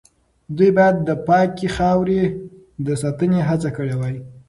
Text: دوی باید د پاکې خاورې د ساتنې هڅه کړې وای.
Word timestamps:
دوی 0.55 0.69
باید 0.77 0.95
د 1.07 1.09
پاکې 1.27 1.67
خاورې 1.75 2.21
د 2.85 2.87
ساتنې 3.01 3.39
هڅه 3.49 3.69
کړې 3.77 3.95
وای. 3.99 4.15